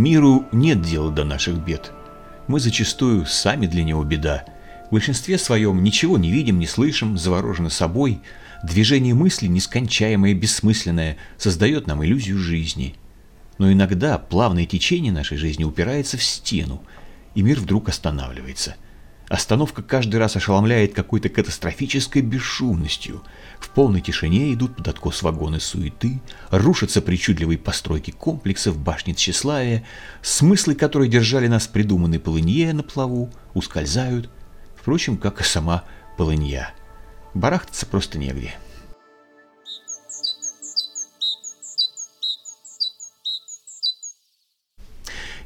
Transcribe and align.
Миру 0.00 0.46
нет 0.50 0.80
дела 0.80 1.10
до 1.10 1.24
наших 1.24 1.58
бед. 1.58 1.92
Мы 2.46 2.58
зачастую 2.58 3.26
сами 3.26 3.66
для 3.66 3.84
него 3.84 4.02
беда. 4.02 4.44
В 4.90 4.92
большинстве 4.92 5.38
своем 5.38 5.84
ничего 5.84 6.18
не 6.18 6.32
видим, 6.32 6.58
не 6.58 6.66
слышим, 6.66 7.16
заворожены 7.16 7.70
собой. 7.70 8.20
Движение 8.64 9.14
мысли, 9.14 9.46
нескончаемое, 9.46 10.34
бессмысленное, 10.34 11.16
создает 11.38 11.86
нам 11.86 12.04
иллюзию 12.04 12.38
жизни. 12.38 12.96
Но 13.58 13.72
иногда 13.72 14.18
плавное 14.18 14.66
течение 14.66 15.12
нашей 15.12 15.38
жизни 15.38 15.62
упирается 15.62 16.18
в 16.18 16.24
стену, 16.24 16.82
и 17.36 17.42
мир 17.42 17.60
вдруг 17.60 17.88
останавливается– 17.88 18.74
Остановка 19.30 19.80
каждый 19.84 20.16
раз 20.16 20.34
ошеломляет 20.34 20.92
какой-то 20.92 21.28
катастрофической 21.28 22.20
бесшумностью. 22.20 23.22
В 23.60 23.70
полной 23.70 24.00
тишине 24.00 24.52
идут 24.52 24.74
под 24.74 24.88
откос 24.88 25.22
вагоны 25.22 25.60
суеты, 25.60 26.20
рушатся 26.50 27.00
причудливые 27.00 27.56
постройки 27.56 28.10
комплексов, 28.10 28.76
башни 28.76 29.12
тщеславия, 29.12 29.84
смыслы, 30.20 30.74
которые 30.74 31.08
держали 31.08 31.46
нас 31.46 31.68
придуманной 31.68 32.18
полынье 32.18 32.72
на 32.72 32.82
плаву, 32.82 33.30
ускользают, 33.54 34.28
впрочем, 34.80 35.18
как 35.18 35.40
и 35.40 35.44
сама 35.44 35.84
полынья. 36.16 36.72
Барахтаться 37.34 37.84
просто 37.84 38.18
негде. 38.18 38.54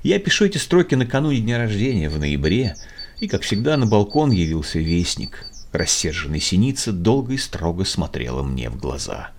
Я 0.04 0.18
пишу 0.20 0.44
эти 0.44 0.58
строки 0.58 0.94
накануне 0.94 1.40
дня 1.40 1.58
рождения, 1.58 2.08
в 2.08 2.18
ноябре, 2.18 2.76
и, 3.18 3.26
как 3.26 3.42
всегда, 3.42 3.76
на 3.76 3.86
балкон 3.86 4.30
явился 4.30 4.78
вестник. 4.78 5.46
Рассерженный 5.72 6.40
синица 6.40 6.92
долго 6.92 7.32
и 7.32 7.38
строго 7.38 7.84
смотрела 7.84 8.42
мне 8.42 8.70
в 8.70 8.76
глаза. 8.76 9.30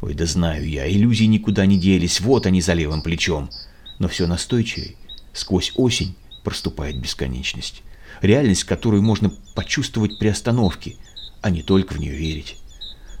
Ой, 0.00 0.14
да 0.14 0.24
знаю 0.24 0.66
я, 0.66 0.90
иллюзии 0.90 1.24
никуда 1.24 1.66
не 1.66 1.78
делись, 1.78 2.20
вот 2.20 2.46
они 2.46 2.62
за 2.62 2.72
левым 2.72 3.02
плечом. 3.02 3.50
Но 3.98 4.08
все 4.08 4.26
настойчивее. 4.26 4.94
Сквозь 5.32 5.72
осень 5.74 6.16
проступает 6.42 6.98
бесконечность. 6.98 7.82
Реальность, 8.22 8.64
которую 8.64 9.02
можно 9.02 9.32
почувствовать 9.54 10.18
при 10.18 10.28
остановке, 10.28 10.94
а 11.40 11.50
не 11.50 11.62
только 11.62 11.94
в 11.94 11.98
нее 11.98 12.14
верить. 12.14 12.56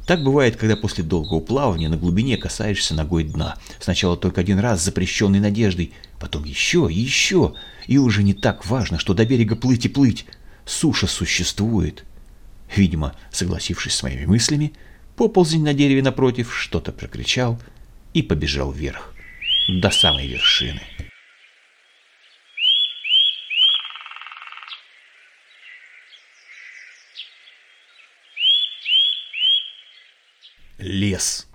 Так 0.06 0.22
бывает, 0.22 0.56
когда 0.56 0.76
после 0.76 1.04
долгого 1.04 1.40
плавания 1.40 1.88
на 1.88 1.96
глубине 1.96 2.36
касаешься 2.36 2.94
ногой 2.94 3.24
дна. 3.24 3.56
Сначала 3.80 4.16
только 4.16 4.40
один 4.40 4.58
раз 4.58 4.80
с 4.80 4.84
запрещенной 4.84 5.40
надеждой, 5.40 5.92
потом 6.18 6.44
еще 6.44 6.88
и 6.90 6.98
еще. 6.98 7.54
И 7.86 7.98
уже 7.98 8.22
не 8.22 8.34
так 8.34 8.66
важно, 8.66 8.98
что 8.98 9.14
до 9.14 9.24
берега 9.24 9.56
плыть 9.56 9.86
и 9.86 9.88
плыть. 9.88 10.24
Суша 10.64 11.06
существует. 11.06 12.04
Видимо, 12.74 13.14
согласившись 13.30 13.94
с 13.94 14.02
моими 14.02 14.24
мыслями, 14.24 14.72
поползень 15.16 15.64
на 15.64 15.74
дереве 15.74 16.02
напротив 16.02 16.54
что-то 16.54 16.92
прокричал 16.92 17.60
и 18.14 18.22
побежал 18.22 18.72
вверх, 18.72 19.14
до 19.68 19.90
самой 19.90 20.26
вершины. 20.28 20.80
Лес. 30.78 31.46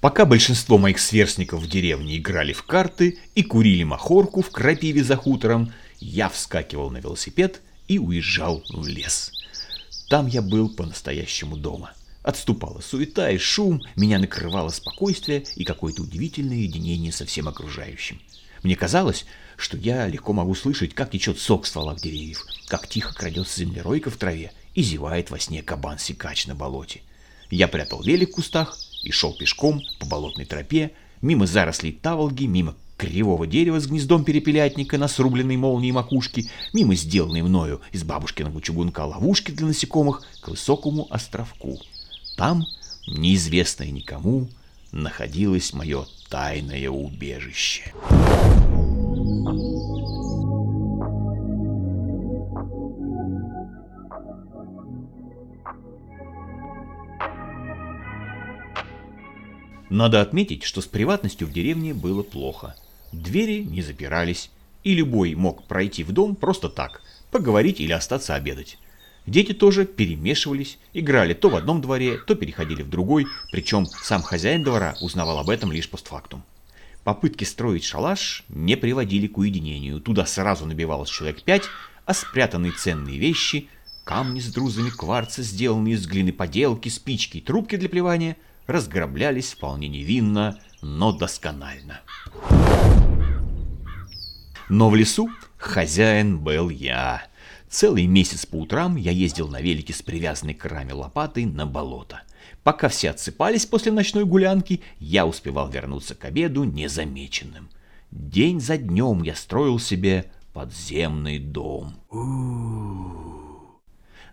Пока 0.00 0.26
большинство 0.26 0.78
моих 0.78 0.98
сверстников 0.98 1.62
в 1.62 1.68
деревне 1.68 2.18
играли 2.18 2.52
в 2.52 2.64
карты 2.64 3.18
и 3.34 3.42
курили 3.42 3.84
махорку 3.84 4.42
в 4.42 4.50
крапиве 4.50 5.04
за 5.04 5.16
хутором, 5.16 5.72
я 6.00 6.28
вскакивал 6.28 6.90
на 6.90 6.98
велосипед 6.98 7.62
и 7.86 7.98
уезжал 7.98 8.64
в 8.68 8.86
лес. 8.88 9.30
Там 10.10 10.26
я 10.26 10.42
был 10.42 10.68
по-настоящему 10.68 11.56
дома. 11.56 11.92
Отступала 12.22 12.80
суета 12.80 13.30
и 13.30 13.38
шум, 13.38 13.80
меня 13.96 14.18
накрывало 14.18 14.68
спокойствие 14.68 15.44
и 15.56 15.64
какое-то 15.64 16.02
удивительное 16.02 16.58
единение 16.58 17.12
со 17.12 17.24
всем 17.24 17.48
окружающим. 17.48 18.20
Мне 18.62 18.76
казалось, 18.76 19.24
что 19.56 19.76
я 19.76 20.06
легко 20.08 20.32
могу 20.32 20.54
слышать, 20.54 20.94
как 20.94 21.10
течет 21.10 21.38
сок 21.38 21.64
в 21.64 21.68
стволах 21.68 22.00
деревьев, 22.00 22.44
как 22.66 22.88
тихо 22.88 23.14
крадется 23.14 23.60
землеройка 23.60 24.10
в 24.10 24.16
траве 24.16 24.52
и 24.74 24.82
зевает 24.82 25.30
во 25.30 25.38
сне 25.38 25.62
кабан-сикач 25.62 26.46
на 26.46 26.54
болоте. 26.54 27.00
Я 27.50 27.68
прятал 27.68 28.02
велик 28.02 28.30
в 28.30 28.34
кустах 28.34 28.78
и 29.02 29.10
шел 29.10 29.34
пешком 29.34 29.82
по 29.98 30.06
болотной 30.06 30.46
тропе, 30.46 30.92
мимо 31.20 31.46
зарослей 31.46 31.92
таволги, 31.92 32.44
мимо 32.46 32.74
кривого 32.96 33.46
дерева 33.46 33.80
с 33.80 33.86
гнездом 33.86 34.24
перепелятника 34.24 34.96
на 34.96 35.08
срубленной 35.08 35.56
молнией 35.56 35.92
макушки, 35.92 36.48
мимо 36.72 36.94
сделанной 36.94 37.42
мною 37.42 37.80
из 37.90 38.04
бабушкиного 38.04 38.62
чугунка 38.62 39.00
ловушки 39.04 39.50
для 39.50 39.66
насекомых 39.66 40.22
к 40.40 40.48
высокому 40.48 41.08
островку. 41.10 41.80
Там, 42.36 42.64
неизвестное 43.08 43.90
никому, 43.90 44.48
находилось 44.92 45.72
мое 45.72 46.06
тайное 46.28 46.88
убежище. 46.88 47.92
Надо 59.92 60.22
отметить, 60.22 60.62
что 60.62 60.80
с 60.80 60.86
приватностью 60.86 61.46
в 61.46 61.52
деревне 61.52 61.92
было 61.92 62.22
плохо. 62.22 62.74
Двери 63.12 63.62
не 63.62 63.82
запирались, 63.82 64.50
и 64.84 64.94
любой 64.94 65.34
мог 65.34 65.64
пройти 65.64 66.02
в 66.02 66.12
дом 66.12 66.34
просто 66.34 66.70
так, 66.70 67.02
поговорить 67.30 67.78
или 67.78 67.92
остаться 67.92 68.34
обедать. 68.34 68.78
Дети 69.26 69.52
тоже 69.52 69.84
перемешивались, 69.84 70.78
играли 70.94 71.34
то 71.34 71.50
в 71.50 71.56
одном 71.56 71.82
дворе, 71.82 72.16
то 72.26 72.34
переходили 72.34 72.82
в 72.82 72.88
другой, 72.88 73.26
причем 73.50 73.84
сам 73.84 74.22
хозяин 74.22 74.62
двора 74.62 74.96
узнавал 75.02 75.38
об 75.38 75.50
этом 75.50 75.70
лишь 75.70 75.90
постфактум. 75.90 76.42
Попытки 77.04 77.44
строить 77.44 77.84
шалаш 77.84 78.44
не 78.48 78.78
приводили 78.78 79.26
к 79.26 79.36
уединению. 79.36 80.00
Туда 80.00 80.24
сразу 80.24 80.64
набивалось 80.64 81.10
человек 81.10 81.42
пять, 81.42 81.64
а 82.06 82.14
спрятанные 82.14 82.72
ценные 82.72 83.18
вещи, 83.18 83.68
камни 84.04 84.40
с 84.40 84.50
друзами 84.54 84.88
кварца, 84.88 85.42
сделанные 85.42 85.96
из 85.96 86.06
глины 86.06 86.32
поделки, 86.32 86.88
спички 86.88 87.36
и 87.36 87.40
трубки 87.42 87.76
для 87.76 87.90
плевания– 87.90 88.38
разграблялись 88.66 89.52
вполне 89.52 89.88
невинно, 89.88 90.58
но 90.80 91.12
досконально. 91.12 92.00
Но 94.68 94.88
в 94.88 94.96
лесу 94.96 95.30
хозяин 95.58 96.38
был 96.38 96.68
я. 96.70 97.22
Целый 97.68 98.06
месяц 98.06 98.46
по 98.46 98.56
утрам 98.56 98.96
я 98.96 99.10
ездил 99.10 99.48
на 99.48 99.60
велике 99.60 99.92
с 99.92 100.02
привязанной 100.02 100.54
к 100.54 100.64
раме 100.64 100.92
лопатой 100.92 101.46
на 101.46 101.66
болото. 101.66 102.22
Пока 102.62 102.88
все 102.88 103.10
отсыпались 103.10 103.66
после 103.66 103.92
ночной 103.92 104.24
гулянки, 104.24 104.82
я 104.98 105.26
успевал 105.26 105.68
вернуться 105.68 106.14
к 106.14 106.24
обеду 106.24 106.64
незамеченным. 106.64 107.70
День 108.10 108.60
за 108.60 108.76
днем 108.76 109.22
я 109.22 109.34
строил 109.34 109.78
себе 109.78 110.30
подземный 110.52 111.38
дом. 111.38 111.94
У-у-у. 112.10 112.91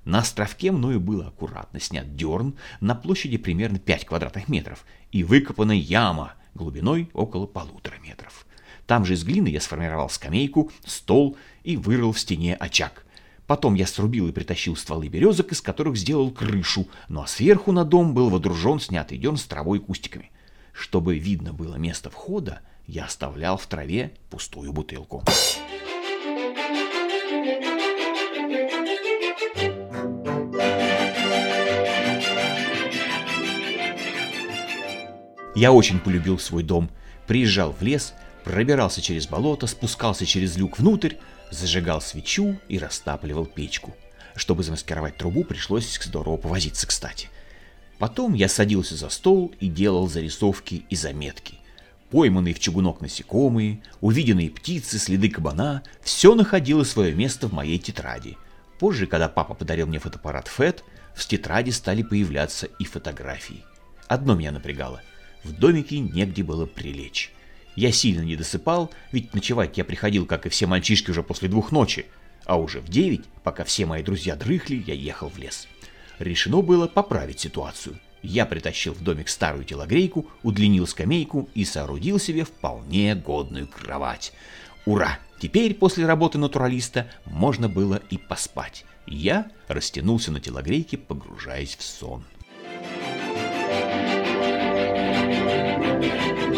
На 0.05 0.19
островке 0.19 0.71
мною 0.71 0.99
было 0.99 1.27
аккуратно 1.27 1.79
снят 1.79 2.15
дерн 2.15 2.55
на 2.79 2.95
площади 2.95 3.37
примерно 3.37 3.79
5 3.79 4.05
квадратных 4.05 4.47
метров 4.47 4.85
и 5.11 5.23
выкопана 5.23 5.71
яма 5.71 6.33
глубиной 6.55 7.09
около 7.13 7.45
полутора 7.45 7.97
метров. 8.03 8.45
Там 8.87 9.05
же 9.05 9.13
из 9.13 9.23
глины 9.23 9.49
я 9.49 9.61
сформировал 9.61 10.09
скамейку, 10.09 10.71
стол 10.85 11.37
и 11.63 11.77
вырыл 11.77 12.11
в 12.11 12.19
стене 12.19 12.55
очаг. 12.55 13.05
Потом 13.45 13.73
я 13.73 13.87
срубил 13.87 14.27
и 14.27 14.31
притащил 14.31 14.75
стволы 14.75 15.07
березок, 15.07 15.51
из 15.51 15.61
которых 15.61 15.97
сделал 15.97 16.31
крышу, 16.31 16.87
ну 17.07 17.21
а 17.21 17.27
сверху 17.27 17.71
на 17.71 17.83
дом 17.83 18.13
был 18.13 18.29
водружен 18.29 18.79
снятый 18.79 19.17
дерн 19.17 19.37
с 19.37 19.45
травой 19.45 19.79
и 19.79 19.81
кустиками. 19.81 20.31
Чтобы 20.71 21.17
видно 21.17 21.51
было 21.51 21.75
место 21.75 22.09
входа, 22.09 22.61
я 22.87 23.05
оставлял 23.05 23.57
в 23.57 23.65
траве 23.67 24.13
пустую 24.29 24.71
бутылку. 24.71 25.23
Я 35.59 35.73
очень 35.73 35.99
полюбил 35.99 36.39
свой 36.39 36.63
дом. 36.63 36.89
Приезжал 37.27 37.73
в 37.73 37.81
лес, 37.81 38.13
пробирался 38.45 39.01
через 39.01 39.27
болото, 39.27 39.67
спускался 39.67 40.25
через 40.25 40.55
люк 40.55 40.79
внутрь, 40.79 41.15
зажигал 41.51 41.99
свечу 41.99 42.57
и 42.69 42.79
растапливал 42.79 43.45
печку. 43.45 43.93
Чтобы 44.37 44.63
замаскировать 44.63 45.17
трубу, 45.17 45.43
пришлось 45.43 45.99
здорово 46.01 46.37
повозиться, 46.37 46.87
кстати. 46.87 47.27
Потом 47.97 48.35
я 48.35 48.47
садился 48.47 48.95
за 48.95 49.09
стол 49.09 49.53
и 49.59 49.67
делал 49.67 50.07
зарисовки 50.07 50.85
и 50.89 50.95
заметки. 50.95 51.55
Пойманные 52.09 52.53
в 52.53 52.59
чугунок 52.61 53.01
насекомые, 53.01 53.81
увиденные 53.99 54.49
птицы, 54.49 54.97
следы 54.97 55.29
кабана– 55.29 55.83
все 56.01 56.35
находило 56.35 56.85
свое 56.85 57.13
место 57.13 57.49
в 57.49 57.53
моей 57.53 57.79
тетради. 57.79 58.37
Позже, 58.79 59.07
когда 59.07 59.27
папа 59.27 59.55
подарил 59.55 59.87
мне 59.87 59.99
фотоаппарат 59.99 60.47
FET, 60.47 60.83
в 61.13 61.27
тетради 61.27 61.71
стали 61.71 62.01
появляться 62.01 62.69
и 62.79 62.85
фотографии. 62.85 63.65
Одно 64.07 64.35
меня 64.35 64.53
напрягало. 64.53 65.01
В 65.43 65.53
домике 65.53 65.99
негде 65.99 66.43
было 66.43 66.65
прилечь. 66.65 67.31
Я 67.75 67.91
сильно 67.91 68.21
не 68.21 68.35
досыпал, 68.35 68.91
ведь 69.11 69.33
ночевать 69.33 69.77
я 69.77 69.85
приходил, 69.85 70.25
как 70.25 70.45
и 70.45 70.49
все 70.49 70.67
мальчишки, 70.67 71.11
уже 71.11 71.23
после 71.23 71.47
двух 71.47 71.71
ночи. 71.71 72.05
А 72.45 72.57
уже 72.59 72.81
в 72.81 72.89
девять, 72.89 73.25
пока 73.43 73.63
все 73.63 73.85
мои 73.85 74.03
друзья 74.03 74.35
дрыхли, 74.35 74.83
я 74.85 74.93
ехал 74.93 75.29
в 75.29 75.37
лес. 75.37 75.67
Решено 76.17 76.61
было 76.61 76.87
поправить 76.87 77.39
ситуацию. 77.39 77.99
Я 78.21 78.45
притащил 78.45 78.93
в 78.93 79.01
домик 79.01 79.29
старую 79.29 79.63
телогрейку, 79.63 80.27
удлинил 80.43 80.85
скамейку 80.87 81.49
и 81.53 81.63
соорудил 81.63 82.19
себе 82.19 82.43
вполне 82.43 83.15
годную 83.15 83.67
кровать. 83.67 84.33
Ура! 84.85 85.19
Теперь 85.39 85.73
после 85.73 86.05
работы 86.05 86.37
натуралиста 86.37 87.09
можно 87.25 87.69
было 87.69 88.01
и 88.09 88.17
поспать. 88.17 88.83
Я 89.07 89.49
растянулся 89.69 90.33
на 90.33 90.41
телогрейке, 90.41 90.97
погружаясь 90.97 91.77
в 91.77 91.81
сон. 91.81 92.25
В 96.49 96.51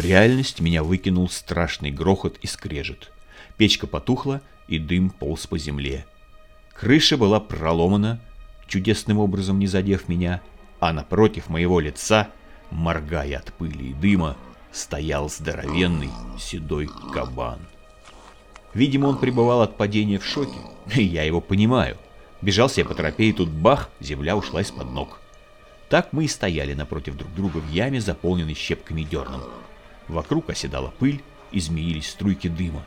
реальность 0.00 0.60
меня 0.60 0.82
выкинул 0.82 1.28
страшный 1.28 1.92
грохот 1.92 2.38
и 2.42 2.48
скрежет. 2.48 3.12
Печка 3.56 3.86
потухла, 3.86 4.40
и 4.66 4.80
дым 4.80 5.10
полз 5.10 5.46
по 5.46 5.56
земле. 5.56 6.04
Крыша 6.74 7.16
была 7.16 7.38
проломана, 7.38 8.20
чудесным 8.66 9.18
образом 9.18 9.60
не 9.60 9.68
задев 9.68 10.08
меня, 10.08 10.40
а 10.80 10.92
напротив 10.92 11.48
моего 11.48 11.80
лица, 11.80 12.28
моргая 12.70 13.38
от 13.38 13.52
пыли 13.52 13.90
и 13.90 13.94
дыма, 13.94 14.36
стоял 14.72 15.28
здоровенный 15.28 16.10
седой 16.38 16.88
кабан. 17.12 17.60
Видимо, 18.74 19.06
он 19.06 19.18
пребывал 19.18 19.62
от 19.62 19.76
падения 19.76 20.18
в 20.18 20.24
шоке, 20.24 20.58
и 20.94 21.02
я 21.04 21.24
его 21.24 21.40
понимаю. 21.40 21.96
Бежался 22.42 22.82
я 22.82 22.86
по 22.86 22.94
тропе, 22.94 23.24
и 23.24 23.32
тут 23.32 23.48
бах, 23.48 23.90
земля 24.00 24.36
ушла 24.36 24.60
из-под 24.60 24.90
ног. 24.92 25.20
Так 25.88 26.12
мы 26.12 26.24
и 26.24 26.28
стояли 26.28 26.74
напротив 26.74 27.16
друг 27.16 27.34
друга 27.34 27.58
в 27.58 27.70
яме, 27.70 28.00
заполненной 28.00 28.54
щепками 28.54 29.00
и 29.00 29.04
дерном. 29.04 29.42
Вокруг 30.06 30.50
оседала 30.50 30.92
пыль 30.98 31.22
и 31.50 31.60
струйки 32.02 32.48
дыма. 32.48 32.84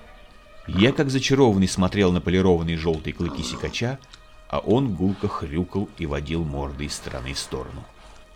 Я, 0.68 0.92
как 0.92 1.10
зачарованный, 1.10 1.68
смотрел 1.68 2.12
на 2.12 2.22
полированные 2.22 2.78
желтые 2.78 3.14
клыки 3.14 3.44
сикача, 3.44 4.00
а 4.52 4.60
он 4.60 4.94
гулко 4.94 5.30
хрюкал 5.30 5.90
и 5.98 6.06
водил 6.06 6.44
мордой 6.44 6.88
из 6.88 6.94
стороны 6.94 7.34
в 7.34 7.40
сторону. 7.40 7.86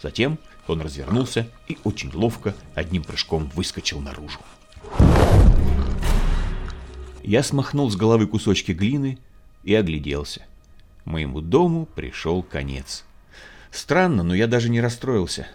Затем 0.02 0.40
он 0.66 0.82
развернулся 0.82 1.48
и 1.68 1.78
очень 1.84 2.10
ловко 2.14 2.56
одним 2.74 3.04
прыжком 3.04 3.52
выскочил 3.54 4.00
наружу. 4.00 4.40
Я 7.22 7.44
смахнул 7.44 7.92
с 7.92 7.98
головы 7.98 8.28
кусочки 8.28 8.72
глины 8.72 9.20
и 9.64 9.76
огляделся. 9.76 10.44
Моему 11.04 11.42
дому 11.42 11.86
пришел 11.86 12.44
конец. 12.44 13.04
Странно, 13.70 14.24
но 14.24 14.34
я 14.34 14.48
даже 14.48 14.70
не 14.70 14.80
расстроился. 14.80 15.48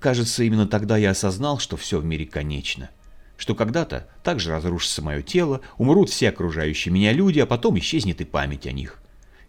Кажется, 0.00 0.44
именно 0.44 0.66
тогда 0.66 0.96
я 0.96 1.10
осознал, 1.10 1.58
что 1.58 1.76
все 1.76 1.98
в 1.98 2.04
мире 2.06 2.24
конечно. 2.24 2.88
Что 3.36 3.54
когда-то 3.54 4.08
также 4.22 4.50
разрушится 4.50 5.02
мое 5.02 5.20
тело, 5.20 5.60
умрут 5.76 6.08
все 6.08 6.30
окружающие 6.30 6.92
меня 6.92 7.12
люди, 7.12 7.40
а 7.40 7.46
потом 7.46 7.78
исчезнет 7.78 8.20
и 8.22 8.24
память 8.24 8.66
о 8.66 8.72
них. 8.72 8.98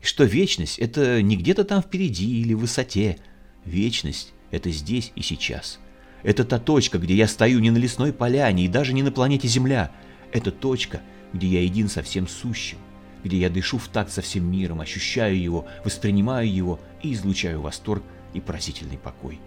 И 0.05 0.07
что 0.07 0.23
вечность— 0.23 0.77
это 0.79 1.23
не 1.23 1.35
где-то 1.35 1.63
там 1.63 1.81
впереди 1.81 2.39
или 2.39 2.53
в 2.53 2.59
высоте. 2.59 3.17
Вечность— 3.65 4.33
это 4.51 4.69
здесь 4.69 5.11
и 5.15 5.23
сейчас. 5.23 5.79
Это 6.21 6.45
та 6.45 6.59
точка, 6.59 6.99
где 6.99 7.15
я 7.15 7.27
стою 7.27 7.57
не 7.57 7.71
на 7.71 7.77
лесной 7.77 8.13
поляне 8.13 8.65
и 8.65 8.67
даже 8.67 8.93
не 8.93 9.01
на 9.01 9.11
планете 9.11 9.47
Земля. 9.47 9.91
Это 10.31 10.51
точка, 10.51 11.01
где 11.33 11.47
я 11.47 11.61
един 11.61 11.89
со 11.89 12.03
всем 12.03 12.27
сущим, 12.27 12.77
где 13.23 13.37
я 13.37 13.49
дышу 13.49 13.79
в 13.79 13.87
такт 13.87 14.11
со 14.11 14.21
всем 14.21 14.45
миром, 14.45 14.79
ощущаю 14.79 15.41
его, 15.41 15.65
воспринимаю 15.83 16.53
его 16.53 16.79
и 17.01 17.11
излучаю 17.11 17.61
восторг 17.61 18.03
и 18.35 18.39
просительный 18.39 18.99
покой. 18.99 19.39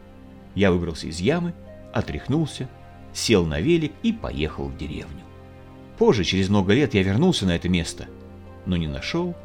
Я 0.56 0.72
выбрался 0.72 1.06
из 1.06 1.20
ямы, 1.20 1.54
отряхнулся, 1.94 2.68
сел 3.12 3.46
на 3.46 3.60
велик 3.60 3.92
и 4.02 4.12
поехал 4.12 4.66
в 4.66 4.76
деревню. 4.76 5.22
Позже, 5.98 6.24
через 6.24 6.48
много 6.48 6.74
лет, 6.74 6.94
я 6.94 7.04
вернулся 7.04 7.46
на 7.46 7.54
это 7.54 7.68
место, 7.68 8.08
но 8.66 8.76
не 8.76 8.88
нашел 8.88 9.36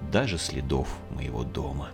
даже 0.00 0.38
следов 0.38 0.88
моего 1.10 1.44
дома. 1.44 1.90